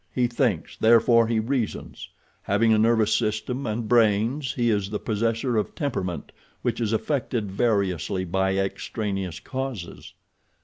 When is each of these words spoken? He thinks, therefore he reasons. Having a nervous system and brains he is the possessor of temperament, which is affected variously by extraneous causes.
He 0.15 0.25
thinks, 0.25 0.77
therefore 0.77 1.27
he 1.27 1.39
reasons. 1.39 2.09
Having 2.41 2.73
a 2.73 2.79
nervous 2.79 3.13
system 3.13 3.67
and 3.67 3.87
brains 3.87 4.53
he 4.55 4.71
is 4.71 4.89
the 4.89 4.97
possessor 4.97 5.57
of 5.57 5.75
temperament, 5.75 6.31
which 6.63 6.81
is 6.81 6.91
affected 6.91 7.51
variously 7.51 8.25
by 8.25 8.57
extraneous 8.57 9.39
causes. 9.39 10.15